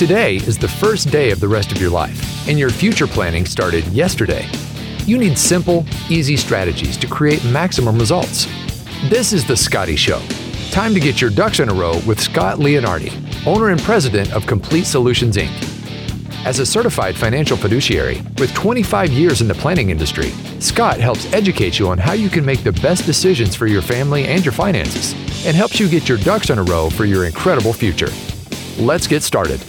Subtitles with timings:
[0.00, 3.44] Today is the first day of the rest of your life, and your future planning
[3.44, 4.48] started yesterday.
[5.04, 8.46] You need simple, easy strategies to create maximum results.
[9.10, 10.22] This is The Scotty Show.
[10.70, 13.12] Time to get your ducks in a row with Scott Leonardi,
[13.46, 15.52] owner and president of Complete Solutions Inc.
[16.46, 20.30] As a certified financial fiduciary with 25 years in the planning industry,
[20.60, 24.24] Scott helps educate you on how you can make the best decisions for your family
[24.24, 25.12] and your finances
[25.44, 28.08] and helps you get your ducks in a row for your incredible future.
[28.78, 29.62] Let's get started.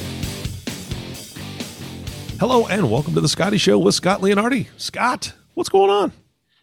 [2.42, 4.66] Hello and welcome to the Scotty Show with Scott Leonardi.
[4.76, 6.12] Scott, what's going on?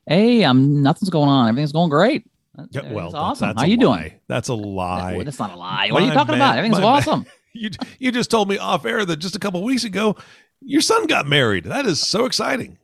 [0.09, 1.48] Hey, I'm nothing's going on.
[1.48, 2.28] Everything's going great.
[2.73, 3.56] Yeah, well, awesome.
[3.56, 3.98] How you lie.
[4.09, 4.20] doing?
[4.27, 5.22] That's a lie.
[5.22, 5.91] That's not a lie.
[5.92, 6.59] What are you talking man- about?
[6.59, 7.27] Everything's my man- awesome.
[7.52, 10.16] You you just told me off air that just a couple weeks ago
[10.60, 11.62] your son got married.
[11.62, 12.77] That is so exciting.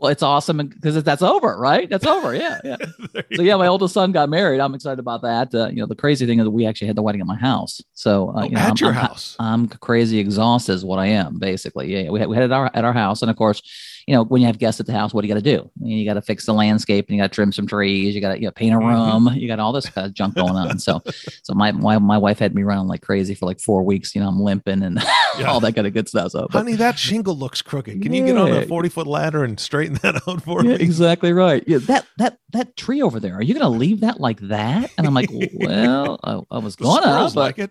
[0.00, 1.90] Well, it's awesome because that's over, right?
[1.90, 2.34] That's over.
[2.34, 2.76] Yeah, yeah.
[3.34, 4.60] So yeah, my oldest son got married.
[4.60, 5.52] I'm excited about that.
[5.54, 7.36] Uh, you know, the crazy thing is that we actually had the wedding at my
[7.36, 7.80] house.
[7.94, 9.36] So uh, Oh, you know, at I'm, your I'm- house.
[9.40, 11.92] I'm crazy exhausted is what I am basically.
[11.92, 13.60] Yeah, we had, we had it at our at our house, and of course,
[14.08, 15.70] you know, when you have guests at the house, what do you got to do?
[15.80, 18.14] I mean, you got to fix the landscape, and you got to trim some trees.
[18.14, 19.26] You got to you know, paint a Mhm.
[19.26, 19.34] room.
[19.38, 20.78] You got all this kind of junk going on.
[20.78, 21.02] So,
[21.42, 24.14] so my, my my wife had me running like crazy for like four weeks.
[24.14, 24.98] You know, I'm limping and
[25.38, 25.44] Yeah.
[25.50, 26.32] all that kind of good stuff.
[26.32, 28.00] So, but- Honey, that shingle looks crooked.
[28.02, 30.82] Can you get on a 40 foot ladder and straighten that out for yeah, me?
[30.82, 31.62] exactly right.
[31.66, 33.34] Yeah, that that that tree over there.
[33.36, 34.90] Are you going to leave that like that?
[34.96, 37.70] And I'm like, well, I, I was gonna, but like it.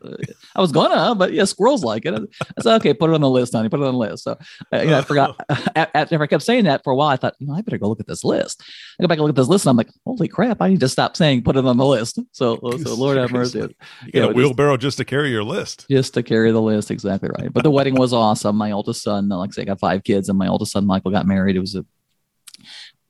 [0.55, 2.13] I was gonna, but yeah, squirrels like it.
[2.13, 3.69] I said, okay, put it on the list, honey.
[3.69, 4.23] Put it on the list.
[4.25, 4.37] So,
[4.71, 5.35] uh, know, I forgot.
[5.75, 7.87] After I kept saying that for a while, I thought, you know, I better go
[7.87, 8.61] look at this list.
[8.99, 10.61] I go back and look at this list, and I'm like, holy crap!
[10.61, 12.19] I need to stop saying put it on the list.
[12.33, 13.59] So, so Lord have mercy.
[13.59, 13.69] You
[14.13, 15.85] Yeah, got a wheelbarrow just to carry your list.
[15.89, 16.91] just to carry the list.
[16.91, 17.51] Exactly right.
[17.51, 18.55] But the wedding was awesome.
[18.57, 21.11] My oldest son, like I say, I got five kids, and my oldest son, Michael,
[21.11, 21.55] got married.
[21.55, 21.85] It was a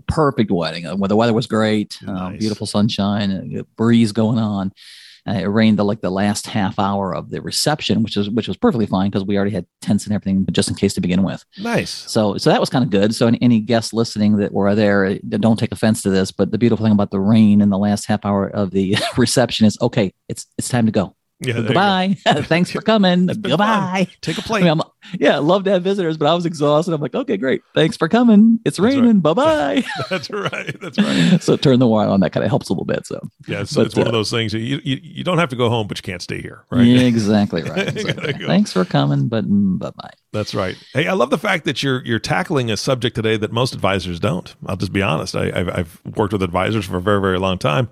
[0.07, 0.85] perfect wedding.
[0.85, 4.71] Uh, the weather was great, uh, beautiful sunshine, a breeze going on.
[5.27, 8.47] Uh, it rained the, like the last half hour of the reception, which was which
[8.47, 11.23] was perfectly fine because we already had tents and everything, just in case to begin
[11.23, 11.43] with.
[11.57, 11.89] Nice.
[11.89, 13.13] So so that was kind of good.
[13.13, 16.51] So any, any guests listening that were there, uh, don't take offense to this, but
[16.51, 19.77] the beautiful thing about the rain in the last half hour of the reception is
[19.81, 20.13] okay.
[20.29, 21.16] It's it's time to go.
[21.39, 21.53] Yeah.
[21.53, 21.63] go.
[21.63, 22.17] Goodbye.
[22.25, 23.27] Thanks for coming.
[23.27, 24.07] Goodbye.
[24.21, 24.63] Take a I plate.
[24.63, 24.81] mean,
[25.19, 26.93] yeah, I love to have visitors, but I was exhausted.
[26.93, 27.61] I'm like, okay, great.
[27.75, 28.59] Thanks for coming.
[28.65, 28.99] It's That's right.
[29.01, 29.19] raining.
[29.19, 29.83] Bye bye.
[30.09, 30.79] That's right.
[30.81, 31.37] That's right.
[31.41, 32.21] so turn the wire on.
[32.21, 33.05] That kind of helps a little bit.
[33.05, 33.61] So Yeah.
[33.61, 35.69] It's, But, it's one of uh, those things you, you, you don't have to go
[35.69, 36.65] home, but you can't stay here.
[36.71, 36.83] Right.
[36.85, 37.87] yeah, exactly right.
[37.87, 38.33] Exactly.
[38.33, 38.47] go.
[38.47, 40.09] Thanks for coming, but mm, bye bye.
[40.33, 40.75] That's right.
[40.93, 44.19] Hey, I love the fact that you're you're tackling a subject today that most advisors
[44.19, 44.55] don't.
[44.65, 45.35] I'll just be honest.
[45.35, 47.89] I, I've, I've worked with advisors for a very very long time,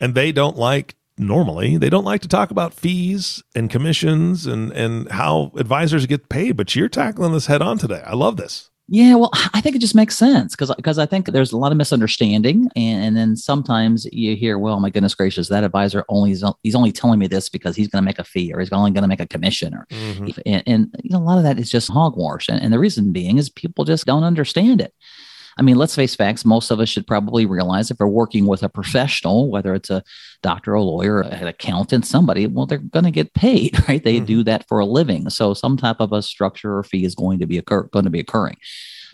[0.00, 4.72] and they don't like normally they don't like to talk about fees and commissions and
[4.72, 6.52] and how advisors get paid.
[6.56, 8.02] But you're tackling this head on today.
[8.06, 8.70] I love this.
[8.88, 11.72] Yeah, well, I think it just makes sense because because I think there's a lot
[11.72, 16.30] of misunderstanding, and, and then sometimes you hear, "Well, my goodness gracious, that advisor only
[16.30, 18.70] is he's only telling me this because he's going to make a fee or he's
[18.70, 20.40] only going to make a commission or Mhm.
[20.46, 23.10] and, and you know a lot of that is just hogwash and, and the reason
[23.12, 24.94] being is people just don't understand it
[25.56, 28.62] i mean let's face facts most of us should probably realize if we're working with
[28.62, 30.02] a professional whether it's a
[30.42, 34.26] doctor a lawyer an accountant somebody well they're going to get paid right they Mhm.
[34.26, 37.38] do that for a living so some type of a structure or fee is going
[37.38, 38.56] to be occur going to be occurring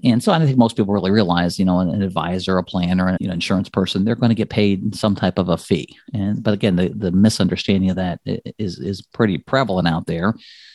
[0.05, 2.65] and so I don't think most people really realize, you know, an, an advisor, a
[2.65, 5.59] planner, an you know, insurance person, they're going to get paid some type of a
[5.59, 5.87] fee.
[6.15, 8.19] And but again, the, the misunderstanding of that
[8.59, 10.35] is is pretty prevalent out there,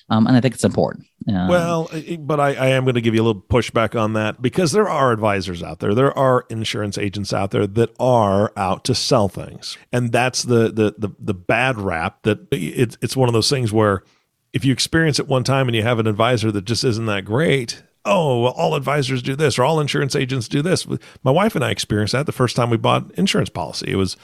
[0.09, 1.06] um, and I think it's important.
[1.28, 4.41] Um, Well, but I, I am going to give you a little pushback on that
[4.41, 8.85] because there are advisors out there, there are insurance agents out there that are out
[8.85, 12.23] to sell things, and that's the the the, the bad rap.
[12.23, 14.03] That it's it's one of those things where
[14.53, 17.25] if you experience it one time and you have an advisor that just isn't that
[17.25, 17.84] great.
[18.06, 20.88] Oh, well, all advisors do this, or all insurance agents do this.
[21.24, 23.91] My wife and I experienced that the first time we bought insurance policy.
[23.91, 24.16] It was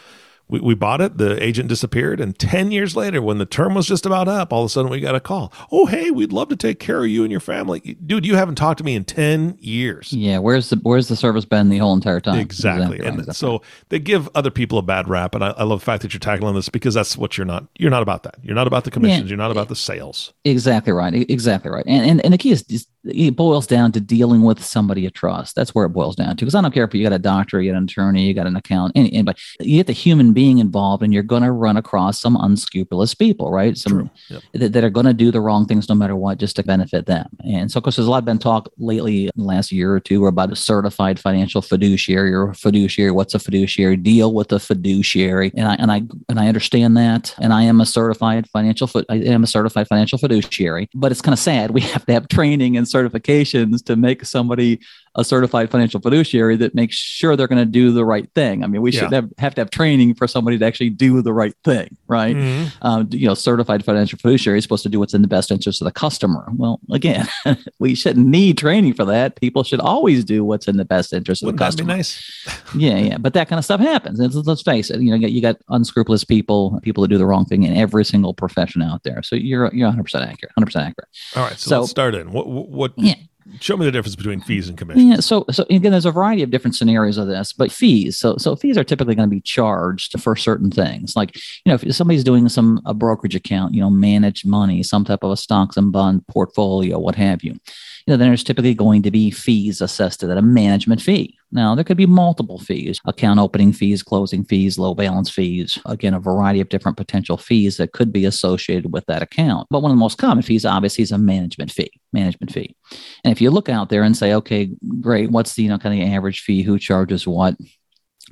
[0.48, 3.88] we, we bought it, the agent disappeared, and 10 years later, when the term was
[3.88, 5.52] just about up, all of a sudden we got a call.
[5.72, 7.80] Oh, hey, we'd love to take care of you and your family.
[8.06, 10.14] Dude, you haven't talked to me in 10 years.
[10.14, 12.40] yeah, where's the where's the service been the whole entire time?
[12.40, 13.00] Exactly.
[13.00, 13.34] And exactly.
[13.34, 15.34] so they give other people a bad rap.
[15.36, 17.66] And I, I love the fact that you're tackling this because that's what you're not.
[17.78, 18.36] You're not about that.
[18.44, 19.30] You're not about the commissions.
[19.30, 20.34] You're not about the sales.
[20.44, 21.14] Exactly right.
[21.30, 21.86] Exactly right.
[21.88, 25.10] And, and and the key is just, it boils down to dealing with somebody you
[25.10, 25.56] trust.
[25.56, 26.46] That's where it boils down to.
[26.46, 28.48] Because I don't care if you got a doctor, you got an attorney, you got
[28.48, 29.40] an accountant, anybody.
[29.60, 33.52] You get the human being involved, and you're going to run across some unscrupulous people,
[33.52, 33.78] right?
[33.78, 34.10] Some True.
[34.30, 34.44] Yep.
[34.54, 37.06] that, that are going to do the wrong things no matter what, just to benefit
[37.06, 37.28] them.
[37.46, 40.00] And so, of course, there's a lot been talk lately, in the last year or
[40.00, 43.12] two, about a certified financial fiduciary or fiduciary.
[43.12, 43.98] What's a fiduciary?
[43.98, 47.82] Deal with a fiduciary, and I and I and I understand that, and I am
[47.82, 48.90] a certified financial.
[49.10, 52.28] I am a certified financial fiduciary, but it's kind of sad we have to have
[52.28, 54.80] training and certifications to make somebody
[55.16, 58.64] a certified financial fiduciary that makes sure they're going to do the right thing.
[58.64, 59.00] I mean, we Yeah.
[59.02, 62.36] should have, have to have training for somebody to actually do the right thing, right?
[62.36, 62.72] Mhm.
[62.82, 65.82] Um, you know, certified financial fiduciary is supposed to do what's in the best interest
[65.82, 66.48] of the customer.
[66.56, 67.28] Well, again,
[67.80, 69.36] we shouldn't need training for that.
[69.40, 71.98] People should always do what's in the best interest of Wouldn't the that be customer.
[71.98, 72.64] nice?
[72.76, 74.20] Yeah, yeah, but that kind of stuff happens.
[74.20, 75.00] And let's- face it.
[75.02, 78.34] You know, you got- unscrupulous people, people that do the wrong thing in every single
[78.34, 79.22] profession out there.
[79.22, 80.54] So you're you're 100 percent accurate.
[80.56, 81.10] 100 percent accurate.
[81.36, 82.32] All right, so, So- let's start in.
[82.32, 82.48] What?
[82.48, 82.70] What?
[82.70, 83.16] what Yeah.
[83.60, 85.06] Show me the difference between fees and commissions.
[85.06, 85.20] Yeah.
[85.20, 88.18] So so again, there's a variety of different scenarios of this, but fees.
[88.18, 91.16] So so fees are typically going to be charged for certain things.
[91.16, 95.06] Like you know, if somebody's doing some a brokerage account, you know, managed money, some
[95.06, 97.58] type of a stocks and bond portfolio, what have you.
[98.06, 101.38] You know, then there's typically going to be fees assessed to that, a management fee.
[101.52, 105.80] Now, there could be multiple fees, account opening fees, closing fees, low balance fees.
[105.86, 109.68] Again, a variety of different potential fees that could be associated with that account.
[109.70, 111.92] But one of the most common fees, obviously, is a management fee.
[112.12, 112.76] Management fee.
[113.24, 116.02] And if you look out there and say, okay, great, what's the you know kind
[116.02, 116.64] of average fee?
[116.64, 117.56] Who charges what?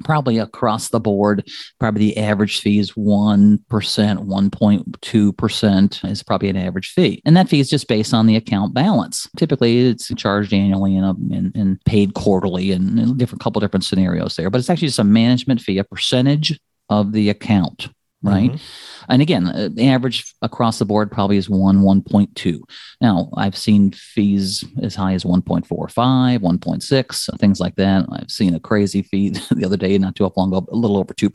[0.03, 1.47] Probably across the board,
[1.79, 6.89] probably the average fee is one percent, one point two percent is probably an average
[6.89, 9.27] fee, and that fee is just based on the account balance.
[9.37, 14.35] Typically, it's charged annually and, um, and, and paid quarterly, and different couple different scenarios
[14.35, 14.49] there.
[14.49, 16.59] But it's actually just a management fee, a percentage
[16.89, 17.89] of the account,
[18.23, 18.51] right?
[18.51, 18.61] Mhm.
[19.09, 22.61] And again, uh, the average across the board probably is one, 1.2.
[23.01, 28.05] Now, I've seen fees as high as 1.45, 1.6, things like that.
[28.11, 31.13] I've seen a crazy fee the other day, not too long ago, a little over
[31.13, 31.29] 2%,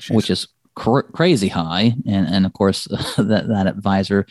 [0.00, 0.14] Jeez.
[0.14, 1.94] which is cr- crazy high.
[2.06, 2.84] And, and of course,
[3.16, 4.26] that, that advisor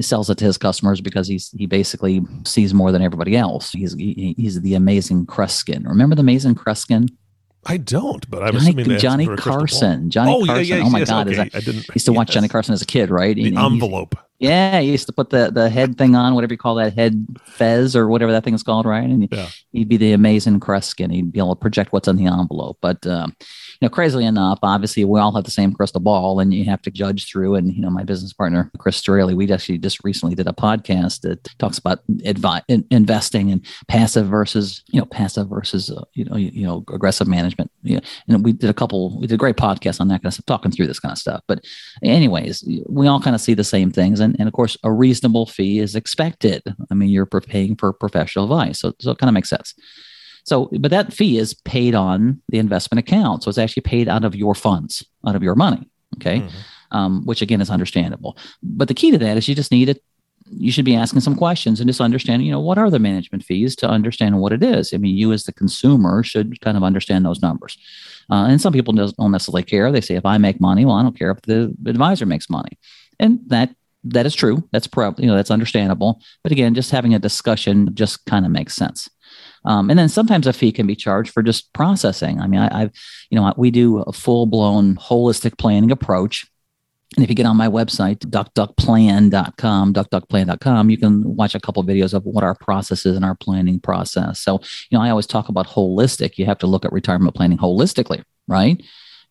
[0.00, 3.70] sells it to his customers because he's he basically sees more than everybody else.
[3.70, 5.86] He's he, he's the amazing Kreskin.
[5.86, 7.08] Remember the amazing Kreskin?
[7.64, 9.58] I don't, but I'm Johnny- assuming they Johnny sort of crystal ball.
[9.60, 10.10] Carson.
[10.10, 10.64] Johnny oh, Carson.
[10.66, 11.48] yeah, Oh my yes, God, is okay.
[11.48, 11.90] that- I didn't.
[11.90, 12.30] I used to watch.
[12.32, 13.36] Johnny Carson as a kid, right?
[13.36, 14.16] The And envelope.
[14.42, 17.24] Yeah, he used to put the the head thing on, whatever you call that head
[17.44, 19.04] fez or whatever that thing is called, right?
[19.08, 19.48] And Yeah.
[19.70, 21.12] he'd be the amazing Kreskin.
[21.12, 22.76] He'd be able to project what's on the envelope.
[22.82, 26.52] But um, you know, crazily enough, obviously we all have the same crystal ball, and
[26.52, 27.54] you have to judge through.
[27.54, 31.20] And you know, my business partner Chris Strehle, we actually just recently did a podcast
[31.20, 36.24] that talks about advi- in- investing and passive versus you know passive versus uh, you
[36.24, 37.70] know you, you know aggressive management.
[37.84, 39.20] Yeah, and we did a couple.
[39.20, 41.18] We did a great podcast on that kind of stuff, talking through this kind of
[41.18, 41.42] stuff.
[41.46, 41.64] But
[42.02, 44.18] anyways, we all kind of see the same things.
[44.18, 46.62] And, and of course, a reasonable fee is expected.
[46.90, 48.80] I mean, you're paying for professional advice.
[48.80, 49.74] So, so it kind of makes sense.
[50.44, 53.42] So, but that fee is paid on the investment account.
[53.42, 55.88] So it's actually paid out of your funds, out of your money.
[56.16, 56.40] Okay.
[56.40, 56.50] Mhm.
[56.90, 58.36] Um, which again is understandable.
[58.62, 60.02] But the key to that is you just need it.
[60.50, 63.44] You should be asking some questions and just understanding, you know, what are the management
[63.44, 64.92] fees to understand what it is.
[64.92, 67.78] I mean, you as the consumer should kind of understand those numbers.
[68.30, 69.90] Uh, and some people don't don't necessarily care.
[69.90, 72.78] They say, if I make money, well, I don't care if the advisor makes money,
[73.18, 74.68] and that that is true.
[74.72, 76.20] That's probably you know that's understandable.
[76.42, 79.08] But again, just having a discussion just kind of makes sense.
[79.64, 82.40] Um, and then sometimes a fee can be charged for just processing.
[82.40, 82.92] I mean, I, I've
[83.30, 86.46] you know we do a full blown holistic planning approach.
[87.14, 91.86] And if you get on my website, duckduckplan.com, duckduckplan.com, you can watch a couple of
[91.86, 94.40] videos of what our process is and our planning process.
[94.40, 96.38] So, you know, I always talk about holistic.
[96.38, 98.82] You have to look at retirement planning holistically, right?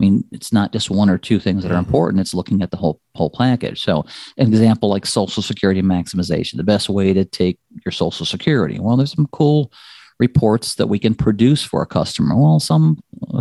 [0.01, 1.86] I mean, it's not just one or two things that are Mhm.
[1.86, 2.21] important.
[2.21, 3.81] It's looking at the whole whole package.
[3.83, 4.03] So,
[4.39, 8.80] an example like Social Security maximization, the best way to take your Social Security.
[8.80, 9.71] Well, there's some cool
[10.19, 12.36] reports that we can produce for a customer.
[12.36, 12.98] Well, some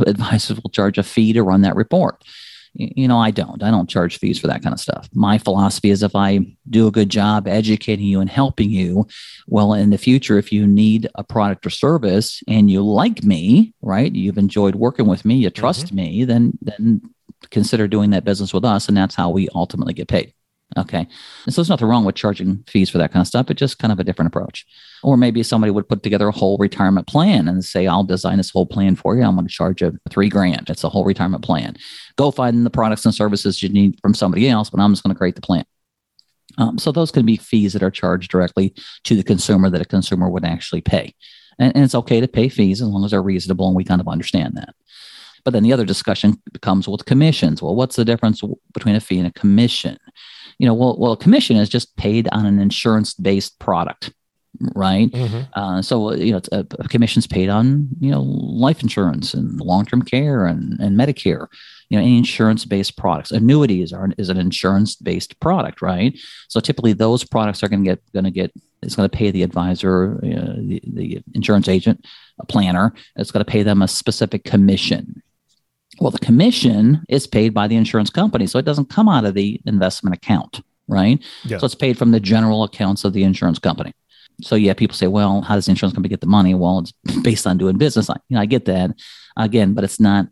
[0.06, 2.22] advisors will charge a fee to run that report.
[2.74, 3.62] You know, I don't.
[3.62, 5.08] I don't charge fees for that kind of stuff.
[5.12, 9.06] My philosophy is if I do a good job educating you and helping you,
[9.48, 13.74] well, in the future, if you need a product or service and you like me,
[13.82, 15.96] right, you've enjoyed working with me, you trust mm-hmm.
[15.96, 17.00] me, then then
[17.50, 20.32] consider doing that business with us, and that's how we ultimately get paid.
[20.78, 21.06] Okay.
[21.46, 23.80] And so there's nothing wrong with charging fees for that kind of stuff, but just
[23.80, 24.64] kind of a different approach.
[25.02, 28.50] Or maybe somebody would put together a whole retirement plan and say, I'll design this
[28.50, 29.22] whole plan for you.
[29.22, 30.70] I'm going to charge you three grand.
[30.70, 31.76] It's a whole retirement plan.
[32.16, 35.14] Go find the products and services you need from somebody else, but I'm just going
[35.14, 35.64] to create the plan.
[36.58, 38.74] Um, so those can be fees that are charged directly
[39.04, 41.14] to the consumer that a consumer would actually pay.
[41.58, 44.00] And, and it's okay to pay fees as long as they're reasonable and we kind
[44.00, 44.74] of understand that.
[45.44, 47.62] But then the other discussion comes with commissions.
[47.62, 48.42] Well, what's the difference
[48.74, 49.98] between a fee and a commission?
[50.60, 54.12] You know, well, well, a commission is just paid on an insurance-based product,
[54.74, 55.10] right?
[55.10, 55.48] Mhm.
[55.54, 59.58] Uh, so you know, it's a, a commission's paid on you know life insurance and
[59.58, 61.46] long-term care and, and Medicare.
[61.88, 63.30] You know, any insurance-based products.
[63.30, 66.12] Annuities are is an insurance-based product, right?
[66.48, 68.52] So typically, those products are going to get going to get
[68.82, 72.04] it's going to pay the advisor, uh, the, the insurance agent,
[72.38, 72.92] a planner.
[73.16, 75.22] It's going to pay them a specific commission.
[76.00, 79.34] Well, the commission is paid by the insurance company, so it doesn't come out of
[79.34, 81.22] the investment account, right?
[81.44, 81.58] Yeah.
[81.58, 83.92] So it's paid from the general accounts of the insurance company.
[84.40, 86.54] So yeah, people say, well, how does the insurance company get the money?
[86.54, 86.92] Well, it's
[87.22, 88.08] based on doing business.
[88.08, 88.92] I, you know, I get that
[89.36, 90.26] again, but it's not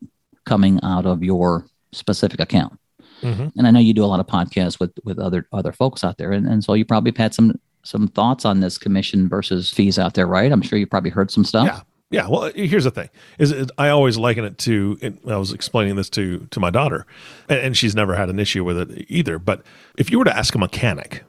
[0.46, 2.78] coming out of your specific account.
[3.20, 3.48] Mm-hmm.
[3.58, 6.18] And I know you do a lot of podcasts with with other other folks out
[6.18, 9.70] there, and, and so you probably have had some some thoughts on this commission versus
[9.70, 10.52] fees out there, right?
[10.52, 11.66] I'm sure you probably heard some stuff.
[11.66, 11.80] Yeah.
[12.10, 14.98] Yeah, well, uh, here's the thing: is it, I always liken it to.
[15.26, 17.06] I was explaining this to to my daughter,
[17.48, 19.38] and, and she's never had an issue with it either.
[19.38, 19.62] But
[19.98, 21.24] if you were to ask a mechanic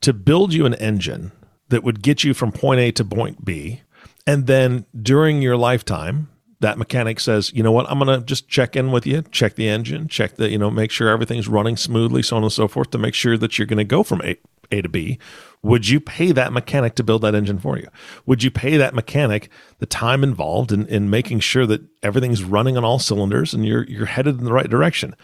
[0.00, 1.32] to build you an engine
[1.68, 3.82] that would get you from point A to point B,
[4.26, 6.28] and then during your lifetime,
[6.60, 9.56] that mechanic says, you know what, I'm going to just check in with you, check
[9.56, 12.68] the engine, check the, you know, make sure everything's running smoothly, so on and so
[12.68, 14.36] forth, to make sure that you're going to go from A,
[14.70, 15.18] a to B.
[15.62, 17.86] Would you pay that mechanic to build that engine for you?
[18.26, 22.76] Would you pay that mechanic the time involved in, in making sure that everything's running
[22.76, 25.14] on all cylinders and you're you're headed in the right direction?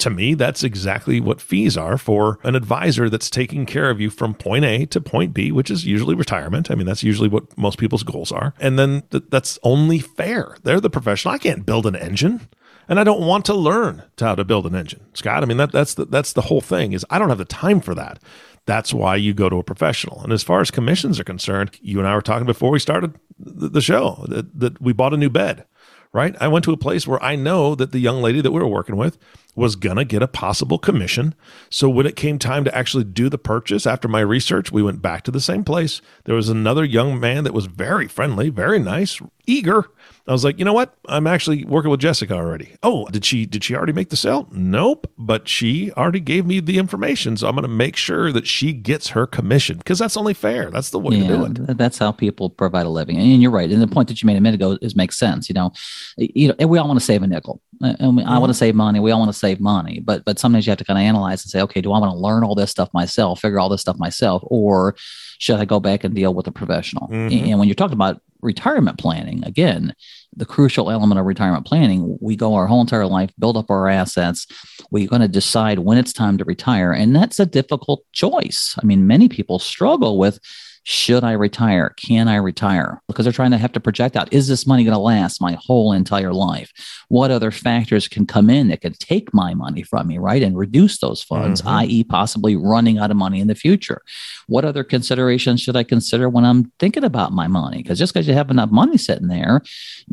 [0.00, 4.10] to me, that's exactly what fees are for an advisor that's taking care of you
[4.10, 6.70] from point A to point B, which is usually retirement.
[6.70, 8.54] I mean, that's usually what most people's goals are.
[8.58, 10.56] And then th- that's only fair.
[10.62, 11.34] They're the professional.
[11.34, 12.48] I can't build an engine.
[12.90, 15.44] And I don't want to learn how to build an engine, Scott.
[15.44, 17.80] I mean, that, that's the, that's the whole thing is I don't have the time
[17.80, 18.18] for that.
[18.66, 20.20] That's why you go to a professional.
[20.22, 23.16] And as far as commissions are concerned, you and I were talking before we started
[23.38, 25.64] the, show that, that we bought a new bed
[26.12, 26.34] right?
[26.40, 28.66] I went to a place where I know that the young lady that we were
[28.66, 29.16] working with
[29.54, 31.34] was going to get a possible commission.
[31.70, 35.02] So when it came time to actually do the purchase after my research, we went
[35.02, 36.00] back to the same place.
[36.24, 39.90] There was another young man that was very friendly, very nice, eager.
[40.30, 40.94] I was like, you know what?
[41.08, 42.76] I'm actually working with Jessica already.
[42.84, 44.46] Oh, did she did she already make the sale?
[44.52, 48.46] Nope, but she already gave me the information, so I'm going to make sure that
[48.46, 50.70] she gets her commission because that's only fair.
[50.70, 51.76] That's the way yeah, to do it.
[51.76, 53.18] That's how people provide a living.
[53.18, 53.68] And you're right.
[53.68, 55.48] And the point that you made a minute ago is makes sense.
[55.48, 55.72] You know,
[56.16, 57.60] you know, we all want to save a nickel.
[57.80, 58.22] And we.
[58.22, 59.00] I want to save money.
[59.00, 61.42] We all want to save money, but but sometimes you have to kind of analyze
[61.42, 63.80] and say, okay, do I want to learn all this stuff myself, figure all this
[63.80, 64.94] stuff myself, or
[65.40, 67.08] should I go back and deal with a professional?
[67.08, 67.46] Mm-hmm.
[67.46, 69.94] And when you're talking about retirement planning, again,
[70.34, 73.88] the crucial element of retirement planning, we go our whole entire life, build up our
[73.88, 74.46] assets.
[74.90, 76.92] We're going to decide when it's time to retire.
[76.92, 78.76] And that's a difficult choice.
[78.80, 80.38] I mean, many people struggle with
[80.82, 81.94] should I retire?
[81.96, 83.02] Can I retire?
[83.06, 85.58] Because they're trying to have to project out is this money going to last my
[85.60, 86.72] whole entire life?
[87.08, 90.42] What other factors can come in that can take my money from me, right?
[90.42, 91.70] And reduce those funds, mm-hmm.
[91.70, 94.02] i.e., possibly running out of money in the future.
[94.46, 97.78] What other considerations should I consider when I'm thinking about my money?
[97.78, 99.62] Because just because you have enough money sitting there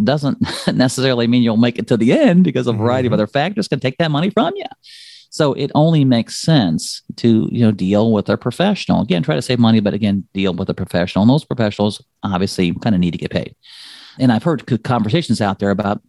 [0.04, 0.40] doesn't
[0.74, 3.14] necessarily mean you'll make it to the end because a variety mm-hmm.
[3.14, 4.66] of other factors can take that money from you.
[5.38, 9.02] So it only makes sense to you know deal with a professional.
[9.02, 11.22] Again, try to save money, but again, deal with a professional.
[11.22, 13.56] And those professionals obviously kind of need to get paid.
[14.20, 16.02] And I've heard conversations out there about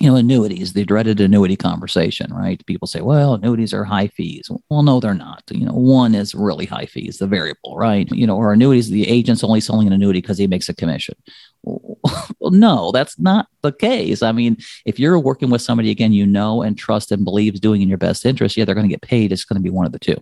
[0.00, 2.64] you know, annuities, the dreaded annuity conversation, right?
[2.64, 4.50] People say, well, annuities are high fees.
[4.70, 5.42] Well, no, they're not.
[5.50, 8.10] You know, one is really high fees, the variable, right?
[8.10, 11.14] You know, or annuities, the agent's only selling an annuity because he makes a commission.
[12.40, 14.22] No, that's not the case.
[14.22, 17.82] I mean, if you're working with somebody, again, you know and trust and believes doing
[17.82, 19.32] in your best interest, yeah, they're going to get paid.
[19.32, 20.16] It's going to be one of the two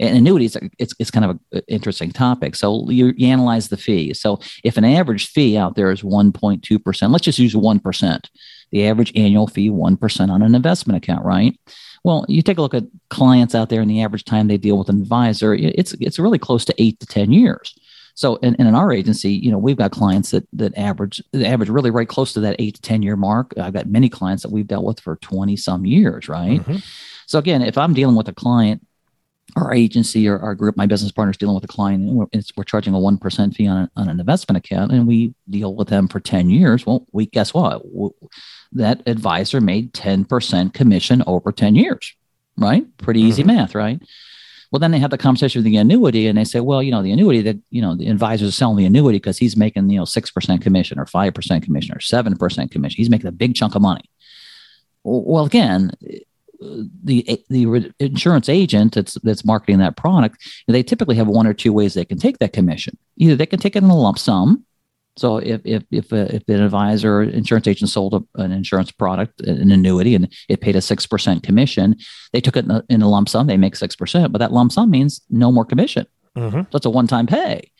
[0.00, 4.14] and annuities it's, it's kind of an interesting topic so you, you, analyze the fee
[4.14, 8.28] so if an average fee out there is 1.2% let's just use 1%
[8.70, 11.58] the average annual fee 1% on an investment account, right?
[12.04, 14.78] Well, you take a look at clients out there and the average time they deal
[14.78, 17.76] with an advisor, it's it's really close to eight to 10 years.
[18.18, 21.68] So in, in our agency, you know, we've got clients that that average the average
[21.68, 23.54] really right close to that eight to 10 year mark.
[23.56, 26.60] I've got many clients that we've dealt with for 20 some years, right?
[26.60, 26.78] Mm-hmm.
[27.28, 28.84] So again, if I'm dealing with a client
[29.54, 32.64] our agency or our group, my business partners dealing with a client, and we're, we're
[32.64, 36.20] charging a 1% fee on, on an investment account, and we deal with them for
[36.20, 36.84] 10 years.
[36.84, 37.82] Well, we guess what?
[38.72, 42.14] that advisor made 10% commission over 10 years,
[42.58, 42.84] right?
[42.98, 43.56] Pretty easy mm-hmm.
[43.56, 44.02] math, right?
[44.70, 47.02] Well, then they have the conversation with the annuity and they say, well, you know,
[47.02, 49.96] the annuity that, you know, the advisor is selling the annuity because he's making, you
[49.96, 52.96] know, 6% commission or 5% commission or 7% commission.
[52.96, 54.10] He's making a big chunk of money.
[55.04, 55.92] Well, again,
[56.60, 61.72] the the insurance agent that's that's marketing that product, they typically have one or two
[61.72, 62.98] ways they can take that commission.
[63.16, 64.64] Either they can take it in a lump sum,
[65.18, 68.90] so if if if, uh, if an advisor or insurance agent sold a, an insurance
[68.90, 71.96] product, an annuity, and it paid a six percent commission,
[72.32, 73.46] they took it in a, in a, lump sum.
[73.46, 76.06] They make six percent, but that lump sum means no more commission.
[76.36, 76.62] Mm-hmm.
[76.70, 77.72] So it's a one time pay,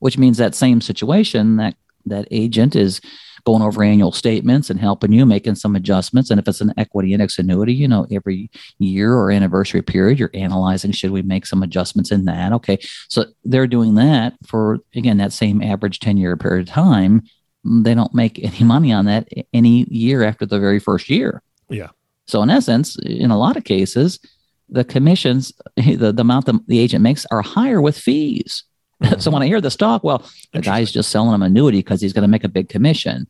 [0.00, 3.00] which means that same situation that that agent is
[3.44, 6.30] going over annual statements and helping you making some adjustments.
[6.30, 10.30] And if it's an equity index annuity, you know, every year or anniversary period, you're
[10.34, 12.52] analyzing should we make some adjustments in that?
[12.52, 12.78] Okay.
[13.08, 17.22] So they're doing that for, again, that same average 10 year period of time.
[17.64, 21.42] They don't make any money on that any year after the very first year.
[21.68, 21.88] Yeah.
[22.26, 24.20] So in essence, in a lot of cases,
[24.68, 28.64] the commissions, the, the amount the, the agent makes are higher with fees
[29.18, 32.12] so when I hear this talk, well, the guy's just selling him annuity because he's
[32.12, 33.26] going to make a big commission.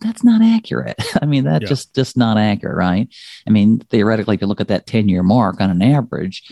[0.00, 0.96] That's not accurate.
[1.22, 1.68] I mean, that's Yeah.
[1.68, 3.08] just just not accurate, right?
[3.46, 6.42] I mean, theoretically, if you look at that ten year mark on an average,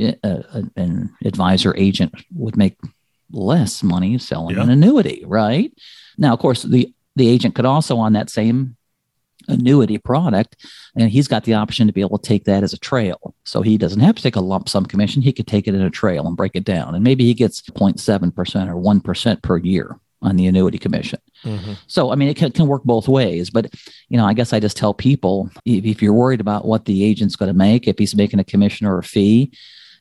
[0.00, 2.76] uh, uh, an advisor agent would make
[3.30, 4.62] less money selling Yeah.
[4.64, 5.72] an annuity, right?
[6.16, 8.76] Now, of course, the the agent could also on that same
[9.48, 10.56] annuity product,
[10.96, 13.34] and he's got the option to be able to take that as a trail.
[13.44, 15.22] So he doesn't have to take a lump sum commission.
[15.22, 16.94] He could take it in a trail and break it down.
[16.94, 21.20] And maybe he gets 0.7% or 1% per year on the annuity commission.
[21.44, 21.76] Mhm.
[21.86, 23.50] So, I mean, it can, can work both ways.
[23.50, 23.72] But,
[24.08, 27.04] you know, I guess I just tell people if, if you're worried about what the
[27.04, 29.52] agent's going to make, if he's making a commission or a fee,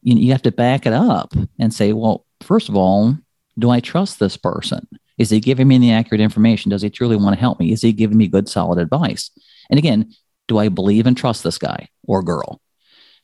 [0.02, 3.16] you, you have to back it up and say, well, first of all,
[3.60, 4.88] do I trust this person?
[5.18, 6.70] Is he giving me the accurate information?
[6.70, 7.72] Does he truly want to help me?
[7.72, 9.32] Is he giving me good, solid advice?
[9.70, 10.14] And again,
[10.48, 12.62] do I believe and trust this guy or girl?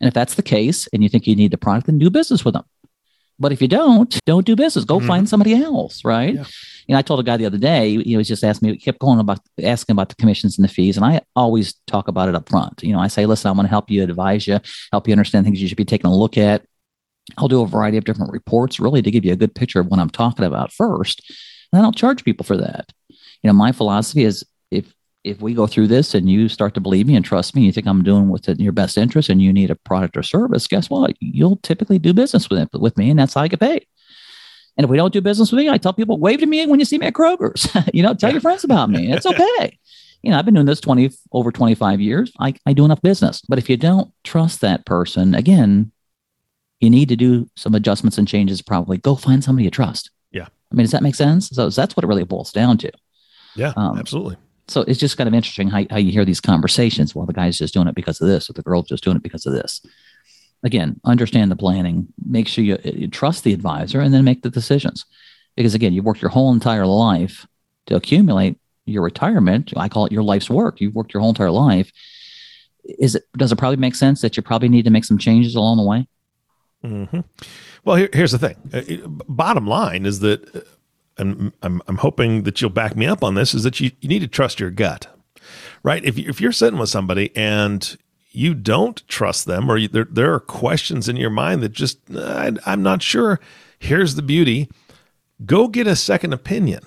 [0.02, 2.44] And if that's the case and you think you need the product, then do business
[2.44, 2.66] with them.
[3.40, 4.86] But if you don't, don't do business.
[4.86, 5.08] Go Mhm.
[5.08, 6.36] find somebody else, right?
[6.36, 6.46] Yeah.
[6.88, 8.80] You know, I told a guy the other day, he was just asking me, he
[8.80, 10.98] kept going about asking about the commissions and the fees.
[10.98, 12.84] And I always talk about it up front.
[12.84, 14.60] You know, I say, listen, I want to help you, advise you,
[14.92, 16.66] help you understand things you should be taking a look at.
[17.38, 19.88] I'll do a variety of different reports really to give you a good picture of
[19.88, 21.22] what I'm talking about first.
[21.74, 22.94] And then I'll charge people for that.
[23.10, 26.82] You know, my philosophy is if if we go through this and you start to
[26.82, 29.42] believe me and trust me, you think I'm doing what's in your best interest and
[29.42, 31.16] you need a product or service, guess what?
[31.20, 33.88] You'll typically do business with it, with me, and that's how I get paid.
[34.78, 36.80] And if we don't do business with me, I tell people, wave to me when
[36.80, 37.68] you see me at Kroger's.
[37.94, 39.12] you know, tell your friends about me.
[39.12, 39.78] It's okay.
[40.22, 42.32] you know, I've been doing this 20 over 25 years.
[42.40, 43.42] I, I do enough business.
[43.48, 45.92] But if you don't trust that person, again,
[46.82, 48.98] you need to do some adjustments and changes probably.
[48.98, 50.12] Go find somebody you trust.
[50.74, 51.50] I mean, does that make sense?
[51.50, 52.92] So that's what it really boils down to.
[53.56, 54.38] Yeah, Um, absolutely.
[54.68, 57.14] So it's just kind of interesting how, how you hear these conversations.
[57.14, 59.24] Well, the guy's just doing it because of this, or the girl's just doing it
[59.24, 59.86] because of this.
[60.64, 62.08] Again, understand the planning.
[62.26, 65.06] Make sure you, you trust the advisor, and then make the decisions.
[65.56, 67.46] Because again, you've worked your whole entire life
[67.88, 69.74] to accumulate your retirement.
[69.76, 70.80] I call it your life's work.
[70.80, 71.92] You've worked your whole entire life.
[72.86, 75.56] Is it does it probably make sense that you probably need to make some changes
[75.56, 76.08] along the way?
[76.84, 77.20] Hmm
[77.86, 78.58] Well, here, here's the thing.
[78.74, 80.62] Uh, bottom line is that, uh,
[81.18, 84.10] and I'm, I'm hoping that you'll back me up on this, is that you, you
[84.10, 85.08] need to trust your gut,
[85.84, 86.04] right?
[86.04, 87.98] If, you, if you're sitting with somebody and
[88.32, 92.00] you don't trust them, or you, there, there are questions in your mind that just,
[92.16, 93.40] I, I'm not sure.
[93.80, 94.70] Here's the beauty
[95.46, 96.86] go get a second opinion.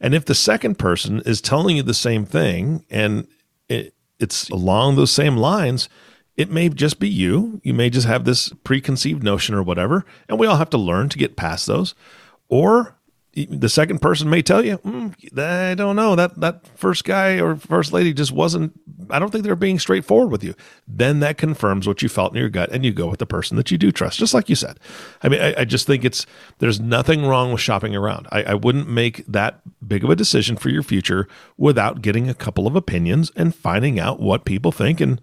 [0.00, 3.26] And if the second person is telling you the same thing and
[3.68, 5.88] it, it's along those same lines,
[6.36, 7.60] it may just be you.
[7.62, 10.04] You may just have this preconceived notion or whatever.
[10.28, 11.94] And we all have to learn to get past those.
[12.48, 12.96] Or
[13.34, 17.56] the second person may tell you, "Mm, I don't know, that, that first guy or
[17.56, 18.78] first lady just wasn't,
[19.10, 20.54] I don't think they're being straightforward with you.
[20.86, 23.56] Then that confirms what you felt in your gut and you go with the person
[23.56, 24.78] that you do trust, just like you said.
[25.22, 26.26] I mean, I, I just think it's,
[26.60, 28.28] there's nothing wrong with shopping around.
[28.30, 32.34] I, I wouldn't make that big of a decision for your future without getting a
[32.34, 35.20] couple of opinions and finding out what people think and,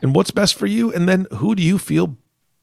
[0.00, 0.92] and what's best for you.
[0.92, 2.16] And then who do you feel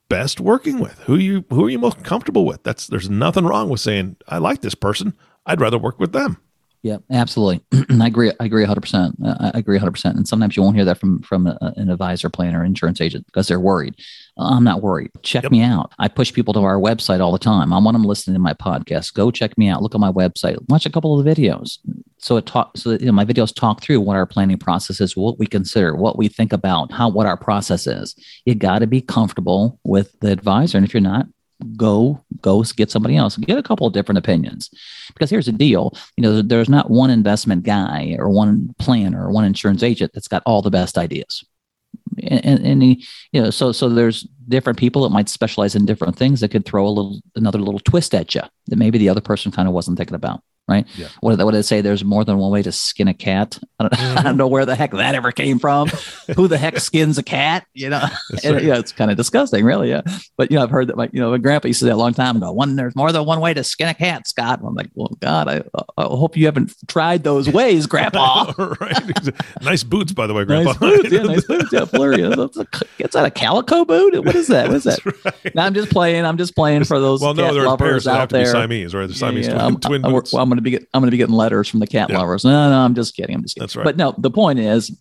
[0.10, 1.00] best working with?
[1.02, 2.64] Who you, who are you most comfortable with?
[2.64, 5.14] That's, there's nothing wrong with saying, I like this person.
[5.46, 6.38] I'd rather work with them.
[6.82, 7.62] Yeah, absolutely.
[8.02, 8.32] I agree.
[8.40, 9.14] I agree 100%.
[9.26, 10.06] Uh, I agree 100%.
[10.16, 13.50] And sometimes you won't hear that from from a, an advisor, planner, insurance agent because
[13.50, 13.96] they're worried.
[14.38, 15.12] I'm not worried.
[15.22, 15.52] Check Yep.
[15.52, 15.92] me out.
[16.00, 17.74] I push people to our website all the time.
[17.74, 19.14] I want them listening to my podcast.
[19.14, 19.82] Go check me out.
[19.84, 20.58] Look at my website.
[20.70, 21.80] Watch a couple of the videos.
[22.20, 22.78] So it talk.
[22.78, 25.48] So that, you know, my videos talk through what our planning process is, what we
[25.48, 28.16] consider, what we think about, how what our process is.
[28.46, 31.28] You got to be comfortable with the advisor, and if you're not,
[31.76, 33.38] go go get somebody else.
[33.38, 34.70] Get a couple of different opinions
[35.14, 39.32] because here's the deal you know there's not one investment guy or one planner or
[39.32, 41.44] one insurance agent that's got all the best ideas
[42.24, 46.16] and, and, and you know so so there's different people that might specialize in different
[46.16, 49.22] things that could throw a little another little twist at you that maybe the other
[49.22, 51.08] person kind of wasn't thinking about right Yeah.
[51.22, 53.14] what did they, what did they say there's more than one way to skin a
[53.14, 54.38] cat i don't, I don't mm-hmm.
[54.38, 55.88] know where the heck that ever came from
[56.36, 58.08] who the heck skins a cat you know
[58.44, 58.64] and, right.
[58.64, 59.90] yeah, it's kind of disgusting, really.
[59.90, 60.02] Yeah,
[60.38, 61.96] but you know, I've heard that my you know my grandpa used to say a
[61.98, 62.52] long time ago.
[62.52, 64.60] One there's more than one way to skin a cat, Scott.
[64.60, 65.64] And I'm like, well, God, I,
[65.98, 68.54] I hope you haven't tried those ways, Grandpa.
[68.58, 69.30] right.
[69.62, 70.72] nice boots, by the way, Grandpa.
[70.72, 72.22] nice boots, yeah, nice boots, yeah, flurry.
[72.22, 74.24] It's that a calico boot?
[74.24, 74.68] What is that?
[74.68, 75.00] What is that?
[75.06, 75.56] Right.
[75.56, 76.26] No, I'm just playing.
[76.26, 78.06] I'm just playing for those Well, no, cat they're in pairs.
[78.06, 78.46] lovers out there.
[78.46, 79.08] Siamese, right?
[79.08, 80.34] The Siamese Yeah, twin, I'm, twin I'm, boots.
[80.34, 82.20] well, I'm to be I'm going to be getting letters from the cat Yeah.
[82.20, 82.44] lovers.
[82.46, 83.36] No, no, I'm just kidding.
[83.36, 83.64] I'm just kidding.
[83.64, 83.84] That's right.
[83.84, 84.92] But no, the point is,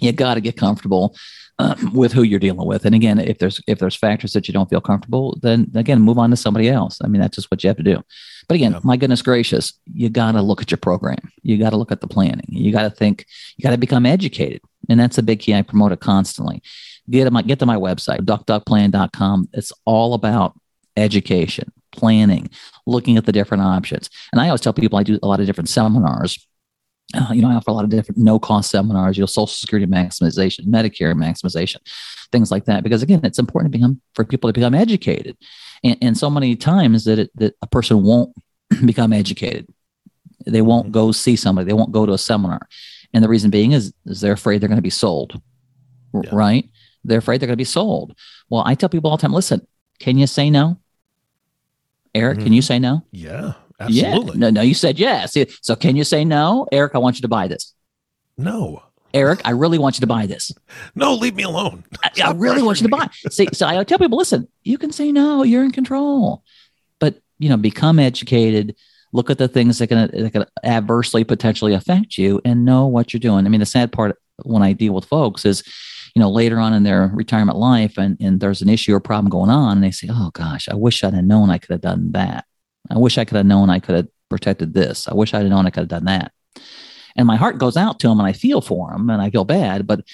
[0.00, 1.16] you got to get comfortable
[1.60, 2.84] uh, with who you're dealing with.
[2.84, 6.18] And again, if there's if there's factors that you don't feel comfortable, then again, move
[6.18, 6.98] on to somebody else.
[7.02, 8.02] I mean, that's just what you have to do.
[8.48, 8.80] But again, Yeah.
[8.82, 11.18] my goodness gracious, you got to look at your program.
[11.42, 12.44] You got to look at the planning.
[12.48, 13.24] You got to think.
[13.56, 15.54] You got to become educated, and that's a big key.
[15.54, 16.60] I promote it constantly.
[17.08, 19.48] Get to my get to my website, duckduckplan.com.
[19.52, 20.58] It's all about
[20.96, 21.70] education.
[21.94, 22.50] Planning,
[22.86, 24.10] looking at the different options.
[24.32, 26.46] And I always tell people I do a lot of different seminars.
[27.14, 29.46] Uh, you know, I offer a lot of different no cost seminars, you know, social
[29.46, 31.76] security maximization, Medicare maximization,
[32.32, 32.82] things like that.
[32.82, 35.36] Because again, it's important to become for people to become educated.
[35.82, 38.34] And, and so many times that, it, that a person won't
[38.86, 39.68] become educated.
[40.46, 42.68] They won't go see somebody, they won't go to a seminar.
[43.12, 45.40] And the reason being is, is they're afraid they're going to be sold.
[46.12, 46.30] Yeah.
[46.32, 46.68] Right?
[47.04, 48.16] They're afraid they're going to be sold.
[48.48, 49.66] Well, I tell people all the time, listen,
[50.00, 50.78] can you say no?
[52.14, 52.44] Eric, mm-hmm.
[52.44, 52.66] can you mm-hmm.
[52.66, 53.04] say no?
[53.10, 54.32] Yeah, absolutely.
[54.32, 54.38] Yeah.
[54.38, 55.36] No, no, you said yes.
[55.62, 56.66] So can you say no?
[56.72, 57.74] Eric, I want you to buy this.
[58.36, 58.82] No.
[59.12, 60.52] Eric, I really want you to buy this.
[60.96, 61.84] No, leave me alone.
[62.04, 63.08] I, I, really want you to buy.
[63.30, 66.42] See, so I tell people, listen, you can say no, you're in control.
[66.98, 68.76] But you know, become educated,
[69.12, 73.12] look at the things that can that can adversely potentially affect you and know what
[73.12, 73.46] you're doing.
[73.46, 75.62] I mean, the sad part when I deal with folks is
[76.14, 79.30] you know, later on in their retirement life and, and there's an issue or problem
[79.30, 81.80] going on, and they say, Oh gosh, I wish I'd have known I could have
[81.80, 82.44] done that.
[82.90, 85.08] I wish I could have known I could have protected this.
[85.08, 86.32] I wish I'd have known I could have done that.
[87.16, 89.44] And my heart goes out to them and I feel for them and I feel
[89.44, 89.86] bad.
[89.86, 90.04] But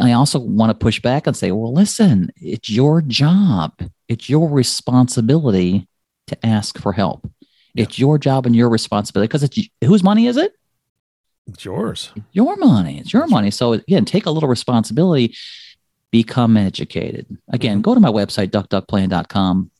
[0.00, 3.72] I also want to push back and say, well, listen, it's your job,
[4.08, 5.88] it's your responsibility
[6.26, 7.28] to ask for help.
[7.74, 7.84] Yeah.
[7.84, 10.52] It's your job and your responsibility because it's whose money is it?
[11.46, 12.10] It's yours.
[12.32, 12.98] Your money.
[12.98, 13.50] It's your money.
[13.50, 15.34] So again, take a little responsibility.
[16.10, 17.26] Become educated.
[17.50, 19.70] Again, go to my website, duckduckplan.com.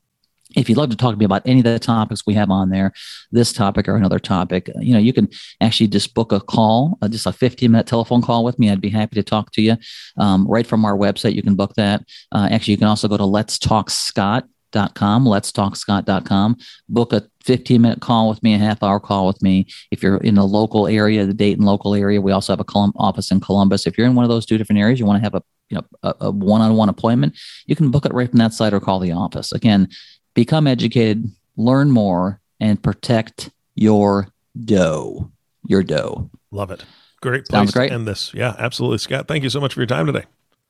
[0.57, 2.71] If you'd love to talk to me about any of the topics we have on
[2.71, 2.93] there,
[3.33, 5.29] this topic or another topic, you know, you can
[5.61, 8.71] actually just book a call, uh, just a 15 minute telephone call with me.
[8.71, 9.77] I'd be happy to talk to you
[10.17, 11.35] um, right from our website.
[11.35, 12.05] You can book that.
[12.31, 16.57] Uh, actually, you can also go to Let's Talk Scott letstalkscott.com, letstalkscott.com.
[16.89, 19.67] Book a 15 minute call with me, a half hour call with me.
[19.91, 22.93] If you're in the local area, the Dayton local area, we also have a Colum-
[22.97, 23.87] office in Columbus.
[23.87, 25.77] If you're in one of those two different areas, you want to have a you
[25.77, 28.99] know a, a one-on-one appointment, you can book it right from that site or call
[28.99, 29.53] the office.
[29.53, 29.89] Again,
[30.35, 34.29] become educated, learn more, and protect your
[34.65, 35.31] dough.
[35.67, 36.31] Your dough.
[36.51, 36.85] Love it.
[37.23, 37.89] Great place Sounds great.
[37.89, 38.33] to end this.
[38.35, 38.99] Yeah, absolutely.
[38.99, 40.25] Scott, thank you so much for your time today.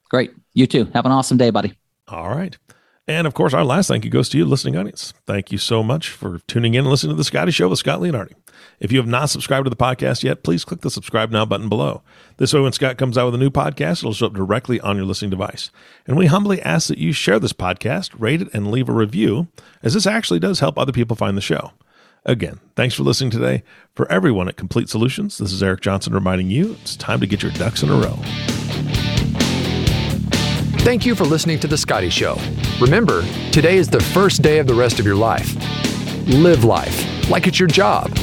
[0.08, 0.32] Great.
[0.52, 0.84] You too.
[0.94, 1.74] Have an awesome day, buddy.
[2.06, 2.56] All right.
[3.06, 5.12] And of course, our last thank you goes to you, listening audience.
[5.26, 8.00] Thank you so much for tuning in and listening to The Scotty Show with Scott
[8.00, 8.32] Leonardi.
[8.80, 11.68] If you have not subscribed to the podcast yet, please click the subscribe now button
[11.68, 12.02] below.
[12.38, 14.96] This way, when Scott comes out with a new podcast, it'll show up directly on
[14.96, 15.70] your listening device.
[16.06, 19.48] And we humbly ask that you share this podcast, rate it, and leave a review,
[19.82, 21.72] as this actually does help other people find the show.
[22.24, 23.62] Again, thanks for listening today.
[23.94, 27.42] For everyone at Complete Solutions, this is Eric Johnson reminding you it's time to get
[27.42, 29.03] your ducks in a row.
[30.84, 32.36] Thank you for listening to The Scotty Show.
[32.78, 35.56] Remember, today is the first day of the rest of your life.
[36.26, 38.14] Live life like it's your job.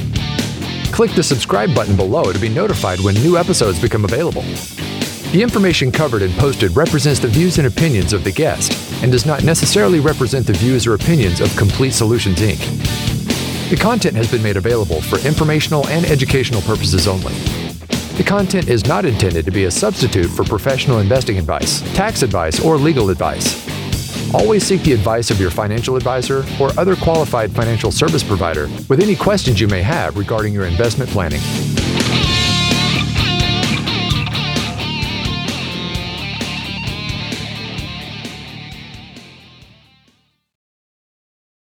[0.92, 4.44] Click the subscribe button below to be notified when new episodes become available.
[5.32, 9.26] The information covered and posted represents the views and opinions of the guest and does
[9.26, 12.60] not necessarily represent the views or opinions of Complete Solutions Inc.
[13.72, 17.34] The content has been made available for informational and educational purposes only.
[18.22, 22.64] The content is not intended to be a substitute for professional investing advice, tax advice,
[22.64, 23.58] or legal advice.
[24.32, 29.00] Always seek the advice of your financial advisor or other qualified financial service provider with
[29.00, 31.42] any questions you may have regarding your investment planning.